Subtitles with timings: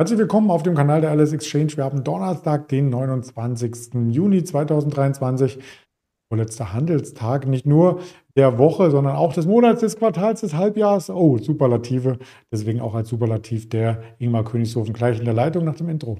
[0.00, 1.76] Herzlich willkommen auf dem Kanal der Alice Exchange.
[1.76, 3.94] Wir haben Donnerstag, den 29.
[4.10, 5.58] Juni 2023.
[6.32, 7.98] Vorletzter Handelstag, nicht nur
[8.36, 11.10] der Woche, sondern auch des Monats, des Quartals, des Halbjahres.
[11.10, 12.18] Oh, Superlative.
[12.52, 16.18] Deswegen auch als Superlativ der Ingmar Königshofen gleich in der Leitung nach dem Intro.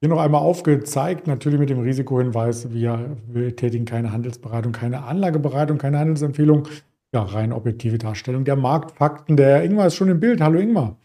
[0.00, 5.76] Hier noch einmal aufgezeigt, natürlich mit dem Risikohinweis, wir, wir tätigen keine Handelsberatung, keine Anlageberatung,
[5.76, 6.68] keine Handelsempfehlung.
[7.12, 9.36] Ja, rein objektive Darstellung der Marktfakten.
[9.36, 10.40] Der Ingmar ist schon im Bild.
[10.40, 10.96] Hallo Ingmar.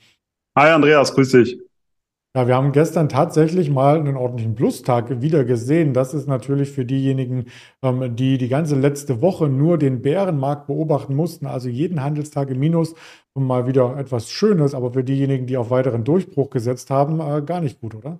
[0.55, 1.59] Hi Andreas, grüß dich.
[2.35, 5.93] Ja, wir haben gestern tatsächlich mal einen ordentlichen Plustag wieder gesehen.
[5.93, 7.45] Das ist natürlich für diejenigen,
[7.81, 12.59] ähm, die die ganze letzte Woche nur den Bärenmarkt beobachten mussten, also jeden Handelstag im
[12.59, 12.93] Minus,
[13.33, 17.61] mal wieder etwas Schönes, aber für diejenigen, die auf weiteren Durchbruch gesetzt haben, äh, gar
[17.61, 18.19] nicht gut, oder?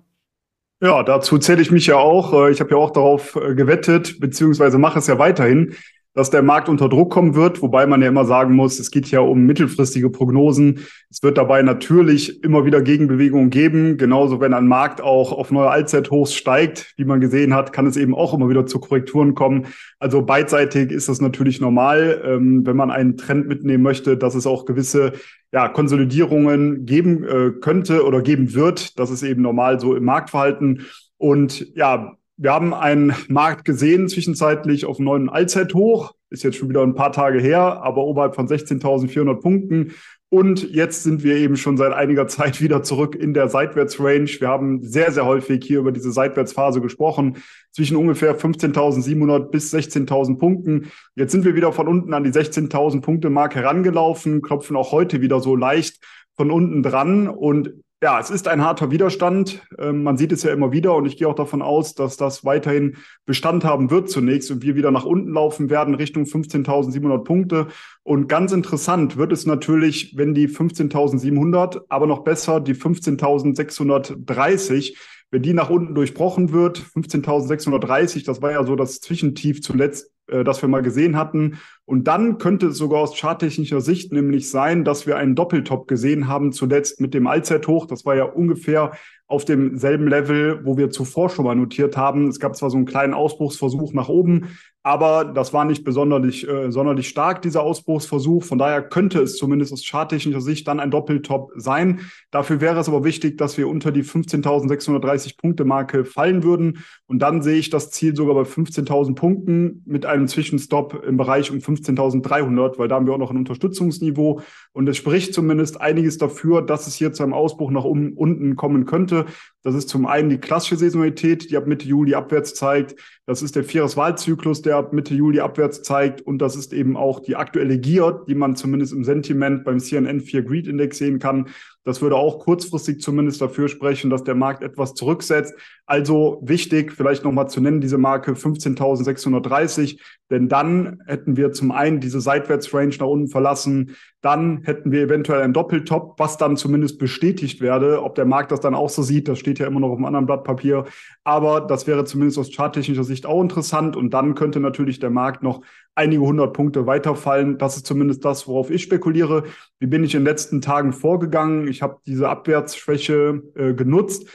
[0.84, 2.34] Ja, dazu zähle ich mich ja auch.
[2.34, 5.76] Äh, ich habe ja auch darauf äh, gewettet, beziehungsweise mache es ja weiterhin,
[6.14, 9.10] dass der Markt unter Druck kommen wird, wobei man ja immer sagen muss, es geht
[9.10, 10.80] ja um mittelfristige Prognosen.
[11.10, 13.96] Es wird dabei natürlich immer wieder Gegenbewegungen geben.
[13.96, 17.96] Genauso, wenn ein Markt auch auf neue Allzeithochs steigt, wie man gesehen hat, kann es
[17.96, 19.66] eben auch immer wieder zu Korrekturen kommen.
[19.98, 24.46] Also beidseitig ist das natürlich normal, ähm, wenn man einen Trend mitnehmen möchte, dass es
[24.46, 25.14] auch gewisse
[25.52, 28.98] ja, Konsolidierungen geben äh, könnte oder geben wird.
[29.00, 30.82] Das ist eben normal so im Marktverhalten.
[31.16, 36.14] Und ja, wir haben einen Markt gesehen, zwischenzeitlich auf einem neuen Allzeithoch.
[36.30, 39.92] Ist jetzt schon wieder ein paar Tage her, aber oberhalb von 16.400 Punkten.
[40.30, 44.40] Und jetzt sind wir eben schon seit einiger Zeit wieder zurück in der Seitwärtsrange.
[44.40, 47.36] Wir haben sehr, sehr häufig hier über diese Seitwärtsphase gesprochen,
[47.70, 50.90] zwischen ungefähr 15.700 bis 16.000 Punkten.
[51.14, 55.20] Jetzt sind wir wieder von unten an die 16.000 Punkte Mark herangelaufen, klopfen auch heute
[55.20, 56.02] wieder so leicht
[56.36, 57.28] von unten dran.
[57.28, 59.62] Und ja, es ist ein harter Widerstand.
[59.78, 62.44] Ähm, man sieht es ja immer wieder und ich gehe auch davon aus, dass das
[62.44, 67.68] weiterhin Bestand haben wird zunächst und wir wieder nach unten laufen werden Richtung 15.700 Punkte.
[68.02, 74.98] Und ganz interessant wird es natürlich, wenn die 15.700, aber noch besser die 15.630
[75.34, 80.44] wenn die nach unten durchbrochen wird, 15.630, das war ja so das Zwischentief zuletzt, äh,
[80.44, 81.58] das wir mal gesehen hatten.
[81.84, 86.28] Und dann könnte es sogar aus charttechnischer Sicht nämlich sein, dass wir einen Doppeltop gesehen
[86.28, 87.86] haben, zuletzt mit dem Allzeithoch.
[87.86, 88.92] Das war ja ungefähr
[89.26, 92.28] auf demselben Level, wo wir zuvor schon mal notiert haben.
[92.28, 94.48] Es gab zwar so einen kleinen Ausbruchsversuch nach oben,
[94.86, 98.44] aber das war nicht besonders äh, sonderlich stark, dieser Ausbruchsversuch.
[98.44, 102.00] Von daher könnte es zumindest aus charttechnischer Sicht dann ein Doppeltop sein.
[102.30, 106.84] Dafür wäre es aber wichtig, dass wir unter die 15.630 Punkte Marke fallen würden.
[107.06, 111.50] Und dann sehe ich das Ziel sogar bei 15.000 Punkten mit einem Zwischenstopp im Bereich
[111.50, 114.42] um 15.300, weil da haben wir auch noch ein Unterstützungsniveau.
[114.72, 118.84] Und es spricht zumindest einiges dafür, dass es hier zu einem Ausbruch nach unten kommen
[118.84, 119.13] könnte.
[119.62, 122.96] Das ist zum einen die klassische Saisonalität, die ab Mitte Juli abwärts zeigt.
[123.26, 126.20] Das ist der Vieres-Wahlzyklus, der ab Mitte Juli abwärts zeigt.
[126.20, 130.20] Und das ist eben auch die aktuelle Gier, die man zumindest im Sentiment beim CNN
[130.20, 131.48] 4 Greed Index sehen kann.
[131.84, 135.54] Das würde auch kurzfristig zumindest dafür sprechen, dass der Markt etwas zurücksetzt.
[135.86, 140.00] Also wichtig, vielleicht nochmal zu nennen, diese Marke 15.630,
[140.30, 145.42] denn dann hätten wir zum einen diese Seitwärtsrange nach unten verlassen, dann hätten wir eventuell
[145.42, 148.02] einen Doppeltop, was dann zumindest bestätigt werde.
[148.02, 150.06] Ob der Markt das dann auch so sieht, das steht ja immer noch auf einem
[150.06, 150.86] anderen Blatt Papier.
[151.24, 153.96] Aber das wäre zumindest aus charttechnischer Sicht auch interessant.
[153.96, 155.60] Und dann könnte natürlich der Markt noch
[155.94, 157.58] einige hundert Punkte weiterfallen.
[157.58, 159.44] Das ist zumindest das, worauf ich spekuliere.
[159.78, 161.68] Wie bin ich in den letzten Tagen vorgegangen?
[161.68, 164.28] Ich habe diese Abwärtsschwäche äh, genutzt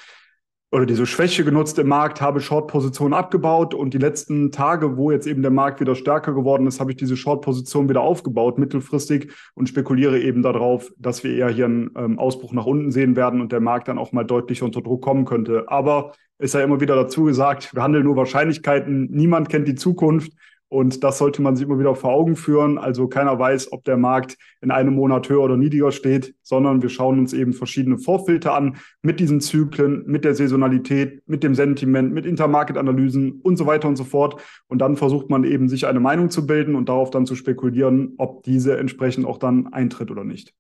[0.72, 5.26] oder diese Schwäche genutzt im Markt, habe Short-Positionen abgebaut und die letzten Tage, wo jetzt
[5.26, 9.68] eben der Markt wieder stärker geworden ist, habe ich diese Short-Position wieder aufgebaut, mittelfristig und
[9.68, 13.52] spekuliere eben darauf, dass wir eher hier einen ähm, Ausbruch nach unten sehen werden und
[13.52, 15.64] der Markt dann auch mal deutlich unter Druck kommen könnte.
[15.68, 20.34] Aber ist ja immer wieder dazu gesagt, wir handeln nur Wahrscheinlichkeiten, niemand kennt die Zukunft
[20.70, 22.78] und das sollte man sich immer wieder vor Augen führen.
[22.78, 26.90] Also keiner weiß, ob der Markt in einem Monat höher oder niedriger steht, sondern wir
[26.90, 32.14] schauen uns eben verschiedene Vorfilter an mit diesen Zyklen, mit der Saisonalität, mit dem Sentiment,
[32.14, 34.42] mit Intermarket-Analysen und so weiter und so fort.
[34.68, 38.14] Und dann versucht man eben, sich eine Meinung zu bilden und darauf dann zu spekulieren,
[38.18, 40.54] ob diese entsprechend auch dann eintritt oder nicht.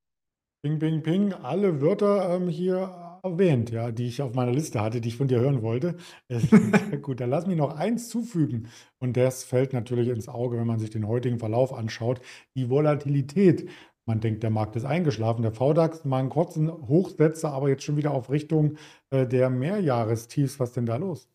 [0.63, 5.01] Ping, ping, ping, alle Wörter ähm, hier erwähnt, ja, die ich auf meiner Liste hatte,
[5.01, 5.97] die ich von dir hören wollte.
[7.01, 8.67] gut, dann lass mich noch eins zufügen.
[8.99, 12.21] Und das fällt natürlich ins Auge, wenn man sich den heutigen Verlauf anschaut.
[12.55, 13.69] Die Volatilität.
[14.05, 15.43] Man denkt, der Markt ist eingeschlafen.
[15.43, 18.77] Der VDAX mal einen kurzen Hochsetzer, aber jetzt schon wieder auf Richtung
[19.11, 20.59] äh, der Mehrjahrestiefs.
[20.59, 21.29] Was denn da los?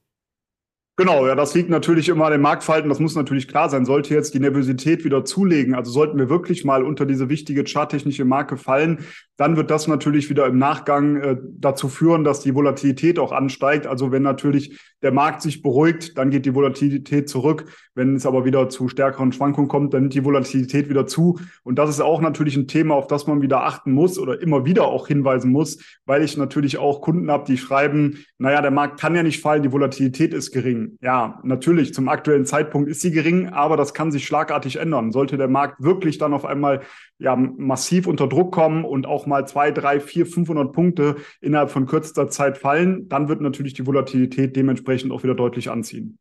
[0.96, 2.88] Genau, ja, das liegt natürlich immer an den Marktverhalten.
[2.88, 3.85] Das muss natürlich klar sein.
[3.85, 8.25] Sollte jetzt die Nervosität wieder zulegen, also sollten wir wirklich mal unter diese wichtige charttechnische
[8.25, 9.05] Marke fallen,
[9.37, 13.88] dann wird das natürlich wieder im Nachgang äh, dazu führen, dass die Volatilität auch ansteigt.
[13.88, 17.64] Also wenn natürlich der Markt sich beruhigt, dann geht die Volatilität zurück.
[17.96, 21.41] Wenn es aber wieder zu stärkeren Schwankungen kommt, dann nimmt die Volatilität wieder zu.
[21.64, 24.64] Und das ist auch natürlich ein Thema, auf das man wieder achten muss oder immer
[24.64, 29.00] wieder auch hinweisen muss, weil ich natürlich auch Kunden habe, die schreiben, naja, der Markt
[29.00, 30.84] kann ja nicht fallen, die Volatilität ist gering.
[31.01, 35.13] Ja, natürlich, zum aktuellen Zeitpunkt ist sie gering, aber das kann sich schlagartig ändern.
[35.13, 36.83] Sollte der Markt wirklich dann auf einmal
[37.19, 41.87] ja, massiv unter Druck kommen und auch mal zwei, drei, vier, 500 Punkte innerhalb von
[41.87, 46.19] kürzester Zeit fallen, dann wird natürlich die Volatilität dementsprechend auch wieder deutlich anziehen.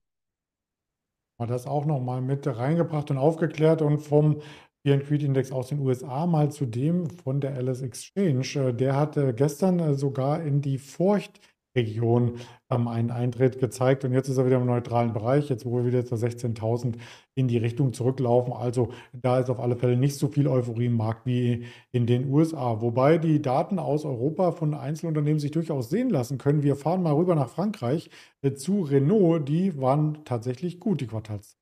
[1.39, 4.42] Mal das auch nochmal mit reingebracht und aufgeklärt und vom
[4.86, 8.74] Fear and Creed Index aus den USA mal zu dem von der Alice Exchange.
[8.74, 11.39] Der hat gestern äh, sogar in die Furcht
[11.75, 12.39] Region
[12.69, 14.05] ähm, einen Eintritt gezeigt.
[14.05, 16.95] Und jetzt ist er wieder im neutralen Bereich, jetzt wo wir wieder zu 16.000
[17.35, 18.53] in die Richtung zurücklaufen.
[18.53, 22.29] Also da ist auf alle Fälle nicht so viel Euphorie im Markt wie in den
[22.31, 22.81] USA.
[22.81, 26.63] Wobei die Daten aus Europa von Einzelunternehmen sich durchaus sehen lassen können.
[26.63, 28.09] Wir fahren mal rüber nach Frankreich
[28.41, 29.47] äh, zu Renault.
[29.47, 31.57] Die waren tatsächlich gut, die Quartals.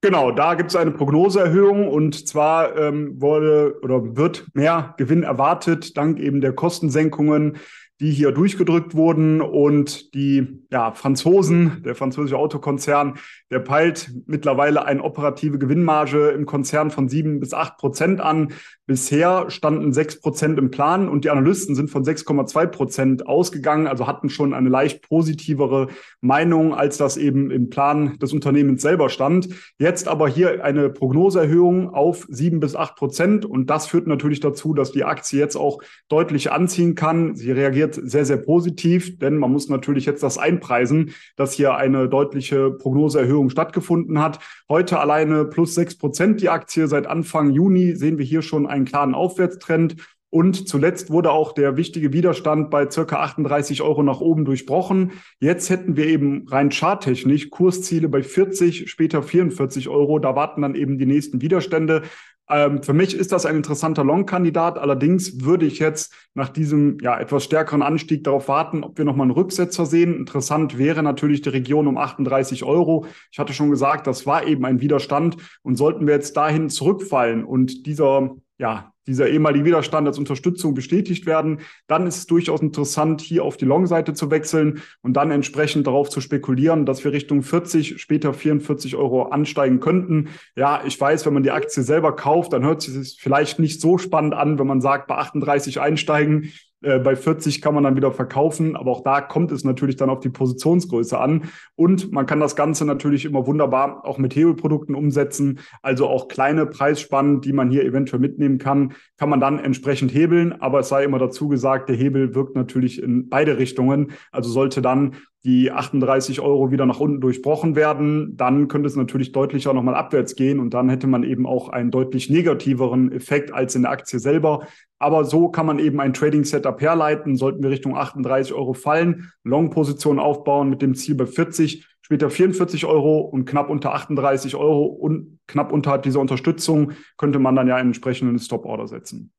[0.00, 5.96] Genau, da gibt es eine Prognoseerhöhung und zwar ähm, wurde oder wird mehr Gewinn erwartet,
[5.96, 7.56] dank eben der Kostensenkungen
[8.00, 13.18] die hier durchgedrückt wurden und die ja, Franzosen, der französische Autokonzern,
[13.50, 18.52] der peilt mittlerweile eine operative Gewinnmarge im Konzern von sieben bis acht Prozent an.
[18.86, 24.06] Bisher standen sechs Prozent im Plan und die Analysten sind von 6,2 Prozent ausgegangen, also
[24.06, 25.88] hatten schon eine leicht positivere
[26.22, 29.48] Meinung, als das eben im Plan des Unternehmens selber stand.
[29.78, 34.72] Jetzt aber hier eine Prognoseerhöhung auf sieben bis acht Prozent und das führt natürlich dazu,
[34.72, 37.36] dass die Aktie jetzt auch deutlich anziehen kann.
[37.36, 42.08] Sie reagiert sehr, sehr positiv, denn man muss natürlich jetzt das einpreisen, dass hier eine
[42.08, 44.40] deutliche Prognoseerhöhung stattgefunden hat.
[44.68, 46.88] Heute alleine plus sechs Prozent die Aktie.
[46.88, 49.96] Seit Anfang Juni sehen wir hier schon einen klaren Aufwärtstrend.
[50.30, 55.12] Und zuletzt wurde auch der wichtige Widerstand bei circa 38 Euro nach oben durchbrochen.
[55.40, 60.18] Jetzt hätten wir eben rein charttechnisch Kursziele bei 40, später 44 Euro.
[60.18, 62.02] Da warten dann eben die nächsten Widerstände.
[62.50, 64.78] Ähm, für mich ist das ein interessanter Long-Kandidat.
[64.78, 69.26] Allerdings würde ich jetzt nach diesem ja, etwas stärkeren Anstieg darauf warten, ob wir nochmal
[69.26, 70.14] einen Rücksetzer sehen.
[70.16, 73.06] Interessant wäre natürlich die Region um 38 Euro.
[73.30, 75.36] Ich hatte schon gesagt, das war eben ein Widerstand.
[75.62, 81.24] Und sollten wir jetzt dahin zurückfallen und dieser ja, dieser ehemalige Widerstand als Unterstützung bestätigt
[81.24, 85.86] werden, dann ist es durchaus interessant, hier auf die Long-Seite zu wechseln und dann entsprechend
[85.86, 90.28] darauf zu spekulieren, dass wir Richtung 40, später 44 Euro ansteigen könnten.
[90.56, 93.96] Ja, ich weiß, wenn man die Aktie selber kauft, dann hört sich vielleicht nicht so
[93.96, 96.52] spannend an, wenn man sagt, bei 38 einsteigen.
[96.82, 100.10] Äh, bei 40 kann man dann wieder verkaufen, aber auch da kommt es natürlich dann
[100.10, 101.44] auf die Positionsgröße an.
[101.74, 105.60] Und man kann das Ganze natürlich immer wunderbar auch mit Hebelprodukten umsetzen.
[105.82, 110.52] Also auch kleine Preisspannen, die man hier eventuell mitnehmen kann, kann man dann entsprechend hebeln.
[110.60, 114.12] Aber es sei immer dazu gesagt, der Hebel wirkt natürlich in beide Richtungen.
[114.30, 119.32] Also sollte dann die 38 Euro wieder nach unten durchbrochen werden, dann könnte es natürlich
[119.32, 123.74] deutlicher nochmal abwärts gehen und dann hätte man eben auch einen deutlich negativeren Effekt als
[123.74, 124.66] in der Aktie selber.
[124.98, 127.36] Aber so kann man eben ein Trading-Setup herleiten.
[127.36, 132.84] Sollten wir Richtung 38 Euro fallen, Long-Position aufbauen mit dem Ziel bei 40, später 44
[132.86, 137.76] Euro und knapp unter 38 Euro und knapp unterhalb dieser Unterstützung könnte man dann ja
[137.76, 139.30] einen entsprechenden Stop-Order setzen.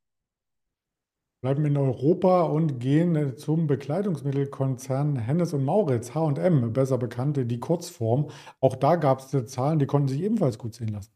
[1.41, 8.29] Bleiben in Europa und gehen zum Bekleidungsmittelkonzern Hennes und Mauritz, H&M, besser bekannt, die Kurzform.
[8.59, 11.13] Auch da gab es Zahlen, die konnten sich ebenfalls gut sehen lassen.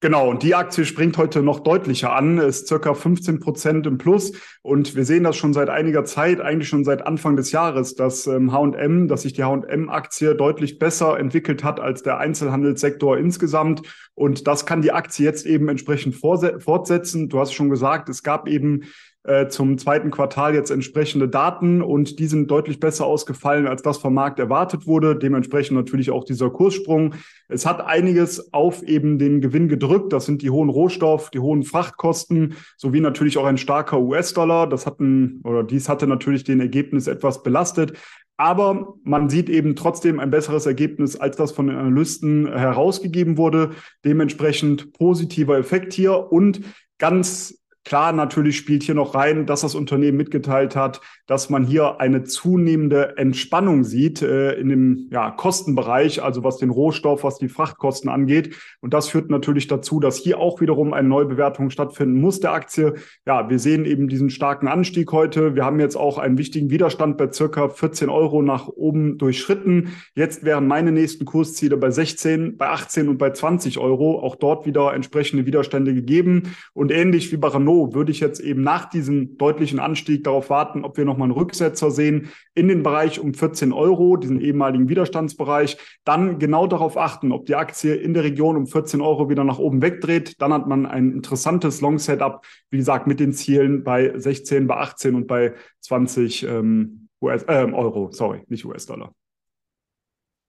[0.00, 4.32] Genau, und die Aktie springt heute noch deutlicher an, ist circa 15 Prozent im Plus.
[4.62, 8.26] Und wir sehen das schon seit einiger Zeit, eigentlich schon seit Anfang des Jahres, dass
[8.26, 13.82] H&M, dass sich die H&M-Aktie deutlich besser entwickelt hat als der Einzelhandelssektor insgesamt.
[14.14, 17.28] Und das kann die Aktie jetzt eben entsprechend fortsetzen.
[17.28, 18.84] Du hast schon gesagt, es gab eben
[19.26, 23.96] äh, zum zweiten Quartal jetzt entsprechende Daten und die sind deutlich besser ausgefallen, als das
[23.96, 25.16] vom Markt erwartet wurde.
[25.16, 27.14] Dementsprechend natürlich auch dieser Kurssprung.
[27.48, 30.12] Es hat einiges auf eben den Gewinn gedrückt.
[30.12, 34.68] Das sind die hohen Rohstoff, die hohen Frachtkosten sowie natürlich auch ein starker US-Dollar.
[34.68, 37.94] Das hatten oder dies hatte natürlich den Ergebnis etwas belastet.
[38.36, 43.70] Aber man sieht eben trotzdem ein besseres Ergebnis, als das von den Analysten herausgegeben wurde.
[44.04, 46.60] Dementsprechend positiver Effekt hier und
[46.98, 52.00] ganz Klar, natürlich spielt hier noch rein, dass das Unternehmen mitgeteilt hat, dass man hier
[52.00, 57.50] eine zunehmende Entspannung sieht äh, in dem ja, Kostenbereich, also was den Rohstoff, was die
[57.50, 58.56] Frachtkosten angeht.
[58.80, 62.94] Und das führt natürlich dazu, dass hier auch wiederum eine Neubewertung stattfinden muss der Aktie.
[63.26, 65.54] Ja, wir sehen eben diesen starken Anstieg heute.
[65.54, 69.88] Wir haben jetzt auch einen wichtigen Widerstand bei circa 14 Euro nach oben durchschritten.
[70.14, 74.20] Jetzt wären meine nächsten Kursziele bei 16, bei 18 und bei 20 Euro.
[74.20, 76.54] Auch dort wieder entsprechende Widerstände gegeben.
[76.72, 80.84] Und ähnlich wie bei Renault Würde ich jetzt eben nach diesem deutlichen Anstieg darauf warten,
[80.84, 85.76] ob wir nochmal einen Rücksetzer sehen in den Bereich um 14 Euro, diesen ehemaligen Widerstandsbereich.
[86.04, 89.58] Dann genau darauf achten, ob die Aktie in der Region um 14 Euro wieder nach
[89.58, 90.40] oben wegdreht.
[90.40, 95.14] Dann hat man ein interessantes Long-Setup, wie gesagt, mit den Zielen bei 16, bei 18
[95.14, 99.12] und bei 20 ähm, US, äh, Euro, sorry, nicht US-Dollar.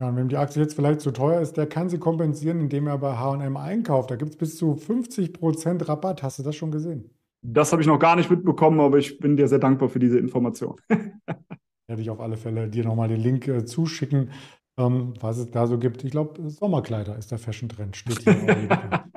[0.01, 2.87] Ja, und wenn die Aktie jetzt vielleicht zu teuer ist, der kann sie kompensieren, indem
[2.87, 4.11] er bei H&M einkauft.
[4.11, 6.21] Da gibt es bis zu 50% Rabatt.
[6.21, 7.11] Hast du das schon gesehen?
[7.41, 10.19] Das habe ich noch gar nicht mitbekommen, aber ich bin dir sehr dankbar für diese
[10.19, 10.75] Information.
[10.89, 14.31] Werde ich auf alle Fälle dir nochmal den Link äh, zuschicken,
[14.77, 16.03] ähm, was es da so gibt.
[16.03, 19.05] Ich glaube, Sommerkleider ist der Fashion-Trend, steht hier.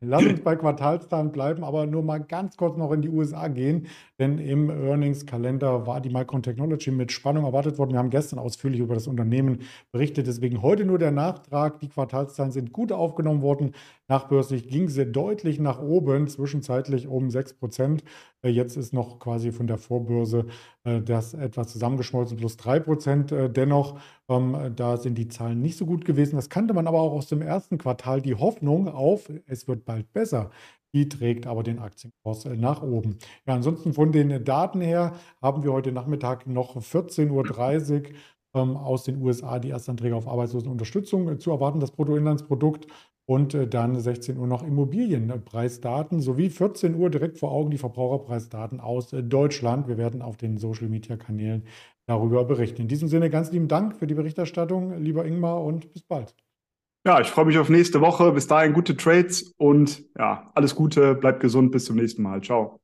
[0.00, 3.86] Lass uns bei Quartalszahlen bleiben, aber nur mal ganz kurz noch in die USA gehen,
[4.18, 7.92] denn im Earnings-Kalender war die Micron Technology mit Spannung erwartet worden.
[7.92, 9.60] Wir haben gestern ausführlich über das Unternehmen
[9.92, 11.80] berichtet, deswegen heute nur der Nachtrag.
[11.80, 13.72] Die Quartalszahlen sind gut aufgenommen worden.
[14.08, 18.04] Nachbörslich ging sie deutlich nach oben, zwischenzeitlich um 6 Prozent.
[18.46, 20.46] Äh, jetzt ist noch quasi von der Vorbörse
[20.84, 23.32] äh, das etwas zusammengeschmolzen, plus 3 Prozent.
[23.32, 23.98] Äh, dennoch,
[24.28, 26.36] ähm, da sind die Zahlen nicht so gut gewesen.
[26.36, 28.22] Das kannte man aber auch aus dem ersten Quartal.
[28.22, 30.50] Die Hoffnung auf, es wird bald besser,
[30.94, 33.18] die trägt aber den Aktienkurs nach oben.
[33.46, 38.10] Ja, ansonsten von den Daten her haben wir heute Nachmittag noch 14.30 Uhr
[38.54, 42.86] ähm, aus den USA die Erstanträge auf Arbeitslosenunterstützung zu erwarten, das Bruttoinlandsprodukt
[43.26, 48.80] und äh, dann 16 Uhr noch Immobilienpreisdaten sowie 14 Uhr direkt vor Augen die Verbraucherpreisdaten
[48.80, 49.88] aus äh, Deutschland.
[49.88, 51.64] Wir werden auf den Social-Media-Kanälen
[52.06, 52.82] darüber berichten.
[52.82, 56.34] In diesem Sinne ganz lieben Dank für die Berichterstattung, lieber Ingmar, und bis bald.
[57.04, 58.32] Ja, ich freue mich auf nächste Woche.
[58.32, 62.42] Bis dahin gute Trades und ja, alles Gute, bleibt gesund, bis zum nächsten Mal.
[62.42, 62.80] Ciao.